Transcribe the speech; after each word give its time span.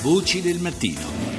Voci 0.00 0.40
del 0.40 0.60
mattino. 0.60 1.37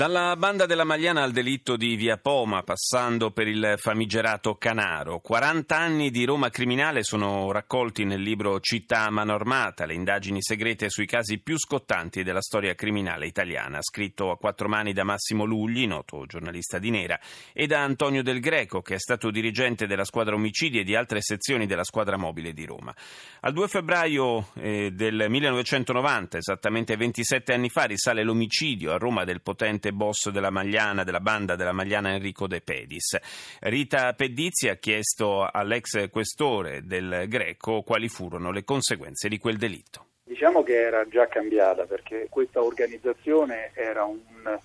Dalla 0.00 0.34
banda 0.34 0.64
della 0.64 0.84
Magliana 0.84 1.22
al 1.22 1.30
delitto 1.30 1.76
di 1.76 1.94
Via 1.94 2.16
Poma, 2.16 2.62
passando 2.62 3.32
per 3.32 3.46
il 3.46 3.74
famigerato 3.76 4.54
Canaro. 4.54 5.20
40 5.20 5.76
anni 5.76 6.10
di 6.10 6.24
Roma 6.24 6.48
criminale 6.48 7.02
sono 7.02 7.52
raccolti 7.52 8.04
nel 8.04 8.22
libro 8.22 8.60
Città 8.60 9.10
Manormata, 9.10 9.84
le 9.84 9.92
indagini 9.92 10.38
segrete 10.40 10.88
sui 10.88 11.04
casi 11.04 11.42
più 11.42 11.58
scottanti 11.58 12.22
della 12.22 12.40
storia 12.40 12.74
criminale 12.74 13.26
italiana, 13.26 13.82
scritto 13.82 14.30
a 14.30 14.38
quattro 14.38 14.70
mani 14.70 14.94
da 14.94 15.04
Massimo 15.04 15.44
Lugli, 15.44 15.86
noto 15.86 16.24
giornalista 16.24 16.78
di 16.78 16.88
Nera, 16.88 17.20
e 17.52 17.66
da 17.66 17.82
Antonio 17.82 18.22
Del 18.22 18.40
Greco, 18.40 18.80
che 18.80 18.94
è 18.94 18.98
stato 18.98 19.30
dirigente 19.30 19.86
della 19.86 20.04
squadra 20.04 20.34
omicidi 20.34 20.78
e 20.78 20.82
di 20.82 20.96
altre 20.96 21.20
sezioni 21.20 21.66
della 21.66 21.84
squadra 21.84 22.16
mobile 22.16 22.54
di 22.54 22.64
Roma. 22.64 22.96
Al 23.40 23.52
2 23.52 23.68
febbraio 23.68 24.46
eh, 24.54 24.92
del 24.92 25.26
1990, 25.28 26.38
esattamente 26.38 26.96
27 26.96 27.52
anni 27.52 27.68
fa, 27.68 27.84
risale 27.84 28.24
l'omicidio 28.24 28.92
a 28.92 28.96
Roma 28.96 29.24
del 29.24 29.42
potente 29.42 29.88
boss 29.92 30.30
della 30.30 30.50
Magliana, 30.50 31.04
della 31.04 31.20
banda 31.20 31.56
della 31.56 31.72
Magliana 31.72 32.12
Enrico 32.12 32.46
De 32.46 32.60
Pedis. 32.60 33.18
Rita 33.60 34.12
Pedizzi 34.14 34.68
ha 34.68 34.76
chiesto 34.76 35.48
all'ex 35.50 36.10
questore 36.10 36.82
del 36.84 37.26
Greco 37.28 37.82
quali 37.82 38.08
furono 38.08 38.50
le 38.50 38.64
conseguenze 38.64 39.28
di 39.28 39.38
quel 39.38 39.56
delitto. 39.56 40.06
Diciamo 40.22 40.62
che 40.62 40.80
era 40.80 41.06
già 41.08 41.26
cambiata 41.26 41.84
perché 41.86 42.28
questa 42.30 42.62
organizzazione 42.62 43.72
era 43.74 44.04
un 44.04 44.20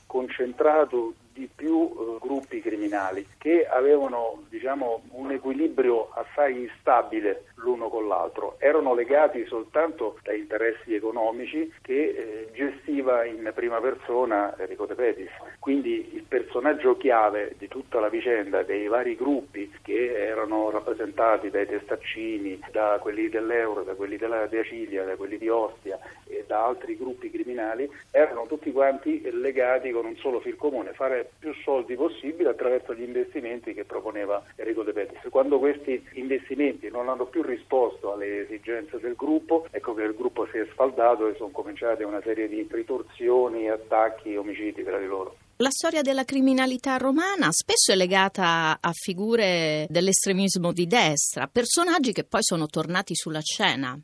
concentrato 0.05 1.13
di 1.35 1.49
più 1.53 1.91
eh, 1.91 2.17
gruppi 2.19 2.61
criminali 2.61 3.27
che 3.37 3.67
avevano 3.67 4.43
diciamo, 4.49 5.01
un 5.11 5.31
equilibrio 5.31 6.09
assai 6.13 6.61
instabile 6.61 7.47
l'uno 7.55 7.89
con 7.89 8.07
l'altro, 8.07 8.55
erano 8.59 8.93
legati 8.93 9.45
soltanto 9.45 10.17
da 10.23 10.33
interessi 10.33 10.95
economici 10.95 11.71
che 11.81 11.93
eh, 11.93 12.49
gestiva 12.53 13.25
in 13.25 13.51
prima 13.53 13.81
persona 13.81 14.55
Enrico 14.57 14.85
De 14.85 14.95
Pedis. 14.95 15.29
Quindi 15.59 16.15
il 16.15 16.23
personaggio 16.23 16.95
chiave 16.95 17.55
di 17.57 17.67
tutta 17.67 17.99
la 17.99 18.07
vicenda, 18.07 18.63
dei 18.63 18.87
vari 18.87 19.15
gruppi 19.15 19.71
che 19.81 20.13
erano 20.15 20.69
rappresentati 20.69 21.49
dai 21.49 21.67
testaccini, 21.67 22.59
da 22.71 22.97
quelli 23.01 23.27
dell'Euro, 23.27 23.83
da 23.83 23.93
quelli 23.93 24.15
della 24.15 24.47
Cilia, 24.63 25.03
da 25.03 25.15
quelli 25.15 25.37
di 25.37 25.49
Ostia 25.49 25.99
da 26.45 26.65
altri 26.65 26.97
gruppi 26.97 27.29
criminali, 27.29 27.89
erano 28.11 28.45
tutti 28.47 28.71
quanti 28.71 29.21
legati 29.31 29.91
con 29.91 30.05
un 30.05 30.15
solo 30.17 30.39
fil 30.39 30.55
comune, 30.55 30.93
fare 30.93 31.31
più 31.39 31.53
soldi 31.63 31.95
possibile 31.95 32.49
attraverso 32.49 32.93
gli 32.93 33.03
investimenti 33.03 33.73
che 33.73 33.85
proponeva 33.85 34.43
Enrico 34.55 34.83
De 34.83 34.93
Petris. 34.93 35.29
Quando 35.29 35.59
questi 35.59 36.03
investimenti 36.13 36.89
non 36.89 37.09
hanno 37.09 37.25
più 37.25 37.41
risposto 37.41 38.13
alle 38.13 38.43
esigenze 38.43 38.99
del 38.99 39.15
gruppo, 39.15 39.67
ecco 39.71 39.93
che 39.93 40.03
il 40.03 40.15
gruppo 40.15 40.47
si 40.51 40.57
è 40.57 40.67
sfaldato 40.71 41.27
e 41.27 41.35
sono 41.35 41.49
cominciate 41.49 42.03
una 42.03 42.21
serie 42.21 42.47
di 42.47 42.67
ritorsioni, 42.69 43.69
attacchi, 43.69 44.35
omicidi 44.35 44.83
tra 44.83 44.97
di 44.97 45.05
loro. 45.05 45.37
La 45.59 45.69
storia 45.69 46.01
della 46.01 46.25
criminalità 46.25 46.97
romana 46.97 47.47
spesso 47.49 47.93
è 47.93 47.95
legata 47.95 48.77
a 48.81 48.91
figure 48.91 49.87
dell'estremismo 49.89 50.73
di 50.73 50.85
destra, 50.85 51.47
personaggi 51.47 52.11
che 52.11 52.25
poi 52.25 52.43
sono 52.43 52.65
tornati 52.67 53.15
sulla 53.15 53.39
scena. 53.39 53.97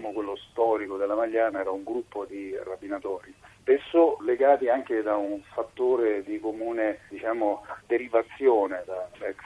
Diciamo 0.00 0.14
quello 0.14 0.36
storico 0.50 0.96
della 0.96 1.14
Magliana, 1.14 1.60
era 1.60 1.70
un 1.70 1.84
gruppo 1.84 2.24
di 2.24 2.56
rapinatori 2.64 3.34
spesso 3.60 4.16
legati 4.24 4.66
anche 4.70 5.02
da 5.02 5.16
un 5.16 5.42
fattore 5.52 6.22
di 6.24 6.40
comune 6.40 7.00
diciamo, 7.10 7.66
derivazione 7.86 8.82
da 8.86 9.08
ex 9.20 9.36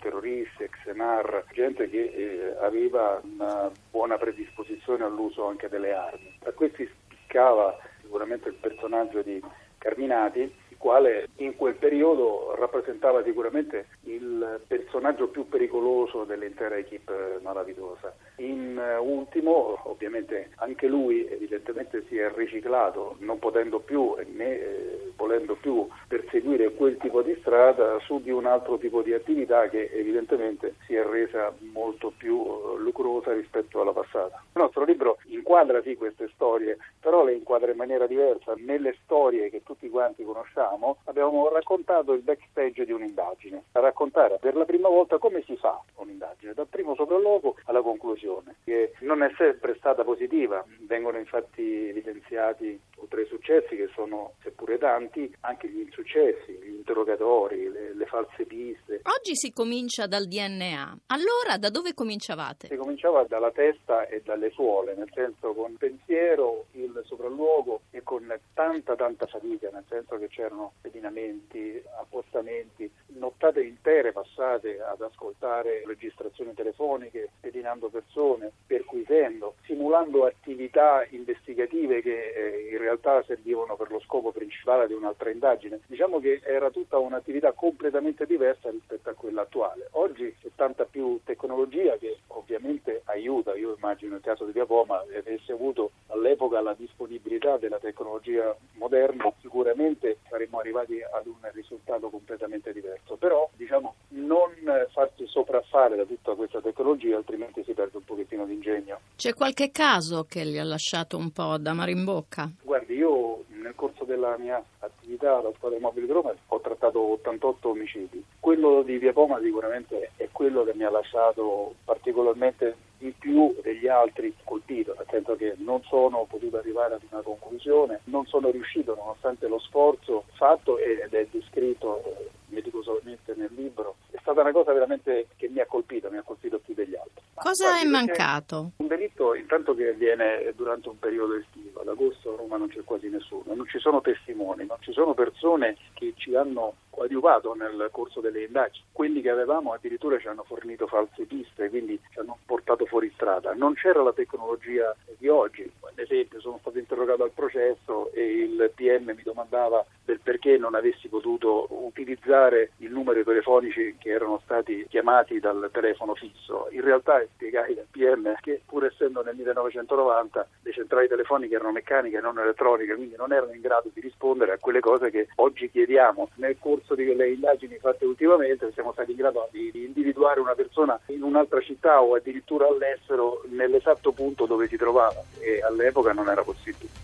terroristi, 0.00 0.64
ex 0.64 0.92
NAR, 0.94 1.44
gente 1.54 1.88
che 1.88 2.02
eh, 2.02 2.56
aveva 2.60 3.18
una 3.22 3.70
buona 3.90 4.18
predisposizione 4.18 5.04
all'uso 5.04 5.46
anche 5.46 5.70
delle 5.70 5.94
armi. 5.94 6.36
Da 6.38 6.52
questi 6.52 6.86
spiccava 6.86 7.74
sicuramente 8.02 8.50
il 8.50 8.56
personaggio 8.56 9.22
di 9.22 9.42
Carminati, 9.78 10.54
quale 10.84 11.28
in 11.36 11.56
quel 11.56 11.76
periodo 11.76 12.54
rappresentava 12.58 13.24
sicuramente 13.24 13.86
il 14.02 14.60
personaggio 14.66 15.28
più 15.28 15.48
pericoloso 15.48 16.24
dell'intera 16.24 16.76
equipe 16.76 17.38
malavitosa. 17.40 18.14
In 18.36 18.76
eh, 18.78 18.98
ultimo, 18.98 19.78
ovviamente 19.84 20.50
anche 20.56 20.86
lui 20.86 21.26
evidentemente 21.26 22.04
si 22.06 22.18
è 22.18 22.30
riciclato, 22.34 23.16
non 23.20 23.38
potendo 23.38 23.80
più 23.80 24.14
né 24.34 24.60
eh, 24.60 25.03
volendo 25.24 25.54
più 25.54 25.88
perseguire 26.06 26.74
quel 26.74 26.98
tipo 26.98 27.22
di 27.22 27.34
strada 27.40 27.98
su 28.00 28.20
di 28.20 28.30
un 28.30 28.44
altro 28.44 28.76
tipo 28.76 29.00
di 29.00 29.14
attività 29.14 29.68
che 29.68 29.90
evidentemente 29.92 30.74
si 30.86 30.94
è 30.94 31.02
resa 31.02 31.52
molto 31.72 32.12
più 32.14 32.44
eh, 32.44 32.78
lucrosa 32.78 33.32
rispetto 33.32 33.80
alla 33.80 33.92
passata. 33.92 34.42
Il 34.54 34.60
nostro 34.60 34.84
libro 34.84 35.18
inquadra 35.28 35.80
sì 35.82 35.96
queste 35.96 36.28
storie, 36.34 36.76
però 37.00 37.24
le 37.24 37.32
inquadra 37.32 37.70
in 37.70 37.78
maniera 37.78 38.06
diversa. 38.06 38.52
Nelle 38.58 38.94
storie 39.02 39.48
che 39.48 39.62
tutti 39.62 39.88
quanti 39.88 40.24
conosciamo 40.24 40.98
abbiamo 41.04 41.48
raccontato 41.48 42.12
il 42.12 42.20
backstage 42.20 42.84
di 42.84 42.92
un'indagine, 42.92 43.64
a 43.72 43.80
raccontare 43.80 44.38
per 44.40 44.54
la 44.54 44.66
prima 44.66 44.88
volta 44.88 45.16
come 45.16 45.42
si 45.46 45.56
fa 45.56 45.82
un'indagine, 45.96 46.52
dal 46.52 46.68
primo 46.68 46.94
sopralluogo 46.94 47.56
alla 47.64 47.80
conclusione, 47.80 48.56
che 48.64 48.92
non 49.00 49.22
è 49.22 49.32
sempre 49.38 49.74
stata 49.76 50.04
positiva. 50.04 50.62
Vengono 50.80 51.16
infatti 51.16 51.88
evidenziati 51.88 52.78
oltre 52.96 53.22
ai 53.22 53.26
successi 53.26 53.76
che 53.76 53.88
sono 53.94 54.32
seppure 54.74 54.78
tanti, 54.78 55.34
anche 55.40 55.68
gli 55.68 55.80
insuccessi, 55.80 56.58
interrogatori, 56.84 57.70
le, 57.70 57.94
le 57.94 58.04
false 58.04 58.44
piste. 58.44 59.00
Oggi 59.04 59.34
si 59.34 59.52
comincia 59.52 60.06
dal 60.06 60.26
DNA, 60.26 60.98
allora 61.06 61.56
da 61.58 61.70
dove 61.70 61.94
cominciavate? 61.94 62.68
Si 62.68 62.76
cominciava 62.76 63.24
dalla 63.24 63.50
testa 63.50 64.06
e 64.06 64.20
dalle 64.22 64.50
suole, 64.50 64.94
nel 64.94 65.10
senso 65.14 65.54
con 65.54 65.76
pensiero, 65.76 66.66
il 66.72 67.02
sopralluogo 67.06 67.82
e 67.90 68.02
con 68.02 68.22
tanta 68.52 68.94
tanta 68.94 69.26
fatica, 69.26 69.70
nel 69.70 69.84
senso 69.88 70.18
che 70.18 70.28
c'erano 70.28 70.74
pedinamenti, 70.82 71.82
appostamenti, 71.98 72.90
nottate 73.14 73.62
intere 73.62 74.12
passate 74.12 74.80
ad 74.80 75.00
ascoltare 75.00 75.82
registrazioni 75.86 76.52
telefoniche, 76.52 77.30
pedinando 77.40 77.88
persone, 77.88 78.52
perquisendo, 78.66 79.54
simulando 79.64 80.26
attività 80.26 81.06
investigative 81.10 82.02
che 82.02 82.32
eh, 82.34 82.68
in 82.70 82.78
realtà 82.78 83.22
servivano 83.24 83.76
per 83.76 83.90
lo 83.90 84.00
scopo 84.00 84.32
principale 84.32 84.86
di 84.86 84.92
un'altra 84.92 85.30
indagine. 85.30 85.80
Diciamo 85.86 86.18
che 86.18 86.40
era 86.42 86.70
tutta 86.74 86.98
un'attività 86.98 87.52
completamente 87.52 88.26
diversa 88.26 88.68
rispetto 88.68 89.08
a 89.08 89.14
quella 89.14 89.42
attuale. 89.42 89.86
Oggi 89.92 90.34
c'è 90.42 90.48
tanta 90.56 90.84
più 90.84 91.20
tecnologia 91.24 91.96
che 91.98 92.18
ovviamente 92.26 93.02
aiuta, 93.04 93.54
io 93.54 93.76
immagino 93.76 94.14
nel 94.14 94.20
caso 94.20 94.44
di 94.44 94.50
Via 94.50 94.66
Poma 94.66 95.00
avesse 95.16 95.52
avuto 95.52 95.92
all'epoca 96.08 96.60
la 96.60 96.74
disponibilità 96.76 97.58
della 97.58 97.78
tecnologia 97.78 98.54
moderna, 98.72 99.32
sicuramente 99.40 100.18
saremmo 100.28 100.58
arrivati 100.58 101.00
ad 101.00 101.26
un 101.26 101.38
risultato 101.52 102.10
completamente 102.10 102.72
diverso, 102.72 103.14
però 103.16 103.48
diciamo 103.54 103.94
non 104.08 104.50
farsi 104.92 105.26
sopraffare 105.28 105.94
da 105.94 106.04
tutta 106.04 106.34
questa 106.34 106.60
tecnologia 106.60 107.16
altrimenti 107.16 107.62
si 107.64 107.72
perde 107.72 107.98
un 107.98 108.04
pochettino 108.04 108.44
di 108.46 108.54
ingegno. 108.54 108.98
C'è 109.14 109.32
qualche 109.32 109.70
caso 109.70 110.24
che 110.24 110.44
gli 110.44 110.58
ha 110.58 110.64
lasciato 110.64 111.16
un 111.16 111.30
po' 111.30 111.56
da 111.56 111.72
mare 111.72 111.92
in 111.92 112.02
bocca? 112.02 112.50
Guardi, 112.62 112.96
io 112.96 113.33
nel 113.64 113.74
corso 113.74 114.04
della 114.04 114.36
mia 114.38 114.62
attività 114.80 115.38
alla 115.38 115.50
squadra 115.56 115.80
mobile 115.80 116.06
di 116.06 116.12
Roma 116.12 116.34
ho 116.48 116.60
trattato 116.60 117.00
88 117.00 117.70
omicidi. 117.70 118.22
Quello 118.38 118.82
di 118.82 118.98
Via 118.98 119.12
Poma 119.12 119.40
sicuramente 119.40 120.10
è 120.16 120.28
quello 120.30 120.64
che 120.64 120.74
mi 120.74 120.84
ha 120.84 120.90
lasciato 120.90 121.74
particolarmente 121.84 122.76
di 122.98 123.12
più 123.18 123.54
degli 123.62 123.88
altri 123.88 124.34
colpito, 124.44 124.94
nel 124.96 125.06
senso 125.10 125.34
che 125.36 125.54
non 125.58 125.82
sono 125.82 126.26
potuto 126.28 126.58
arrivare 126.58 126.94
ad 126.94 127.02
una 127.10 127.22
conclusione, 127.22 128.00
non 128.04 128.26
sono 128.26 128.50
riuscito 128.50 128.94
nonostante 128.94 129.48
lo 129.48 129.58
sforzo 129.58 130.24
fatto 130.34 130.78
ed 130.78 131.12
è 131.12 131.26
descritto 131.30 132.02
meticosamente 132.48 133.34
nel 133.36 133.50
libro. 133.54 133.96
È 134.24 134.30
stata 134.30 134.40
una 134.40 134.52
cosa 134.52 134.72
veramente 134.72 135.26
che 135.36 135.50
mi 135.50 135.60
ha 135.60 135.66
colpito, 135.66 136.08
mi 136.10 136.16
ha 136.16 136.22
colpito 136.22 136.58
più 136.58 136.72
degli 136.72 136.96
altri. 136.96 137.22
Cosa 137.34 137.78
è 137.78 137.84
mancato? 137.84 138.70
Un 138.78 138.86
delitto 138.86 139.34
intanto 139.34 139.74
che 139.74 139.88
avviene 139.90 140.50
durante 140.56 140.88
un 140.88 140.98
periodo 140.98 141.34
estivo, 141.34 141.82
ad 141.82 141.88
agosto 141.88 142.32
a 142.32 142.36
Roma 142.38 142.56
non 142.56 142.68
c'è 142.68 142.82
quasi 142.84 143.10
nessuno, 143.10 143.52
non 143.54 143.66
ci 143.68 143.78
sono 143.78 144.00
testimoni, 144.00 144.64
non 144.64 144.78
ci 144.80 144.92
sono 144.92 145.12
persone 145.12 145.76
che 145.92 146.14
ci 146.16 146.34
hanno 146.34 146.72
coadiuvato 146.94 147.54
nel 147.54 147.88
corso 147.90 148.20
delle 148.20 148.44
indagini. 148.44 148.84
Quelli 148.92 149.20
che 149.20 149.30
avevamo 149.30 149.72
addirittura 149.72 150.18
ci 150.18 150.28
hanno 150.28 150.44
fornito 150.44 150.86
false 150.86 151.24
piste, 151.24 151.68
quindi 151.68 152.00
ci 152.10 152.20
hanno 152.20 152.38
portato 152.46 152.86
fuori 152.86 153.10
strada. 153.14 153.52
Non 153.52 153.74
c'era 153.74 154.02
la 154.02 154.12
tecnologia 154.12 154.94
di 155.18 155.28
oggi. 155.28 155.70
Ad 155.80 155.98
esempio, 155.98 156.40
sono 156.40 156.58
stato 156.60 156.78
interrogato 156.78 157.24
al 157.24 157.32
processo 157.32 158.12
e 158.12 158.42
il 158.42 158.70
PM 158.74 159.12
mi 159.14 159.22
domandava 159.22 159.84
del 160.04 160.20
perché 160.22 160.56
non 160.58 160.74
avessi 160.74 161.08
potuto 161.08 161.66
utilizzare 161.70 162.72
i 162.78 162.86
numeri 162.86 163.24
telefonici 163.24 163.96
che 163.98 164.10
erano 164.10 164.40
stati 164.44 164.86
chiamati 164.88 165.40
dal 165.40 165.68
telefono 165.72 166.14
fisso. 166.14 166.68
In 166.70 166.82
realtà 166.82 167.22
spiegai 167.34 167.78
al 167.78 167.86
PM 167.90 168.34
che 168.40 168.62
pur 168.66 168.84
essendo 168.84 169.22
nel 169.22 169.34
1990 169.34 170.46
le 170.62 170.72
centrali 170.72 171.08
telefoniche 171.08 171.54
erano 171.54 171.72
meccaniche 171.72 172.18
e 172.18 172.20
non 172.20 172.38
elettroniche, 172.38 172.94
quindi 172.94 173.16
non 173.16 173.32
erano 173.32 173.52
in 173.52 173.60
grado 173.60 173.90
di 173.92 174.00
rispondere 174.00 174.52
a 174.52 174.58
quelle 174.58 174.80
cose 174.80 175.10
che 175.10 175.28
oggi 175.36 175.70
chiediamo. 175.70 176.30
Nel 176.36 176.56
corso 176.58 176.83
delle 176.88 177.30
indagini 177.30 177.78
fatte 177.78 178.04
ultimamente 178.04 178.70
siamo 178.74 178.92
stati 178.92 179.12
in 179.12 179.16
grado 179.16 179.48
di, 179.50 179.70
di 179.70 179.84
individuare 179.84 180.40
una 180.40 180.54
persona 180.54 180.98
in 181.06 181.22
un'altra 181.22 181.60
città 181.60 182.02
o 182.02 182.14
addirittura 182.14 182.66
all'estero 182.66 183.42
nell'esatto 183.48 184.12
punto 184.12 184.44
dove 184.44 184.68
si 184.68 184.76
trovava 184.76 185.22
e 185.38 185.62
alle 185.62 185.84
all'epoca 185.84 186.12
non 186.12 186.28
era 186.28 186.42
possibile. 186.42 187.03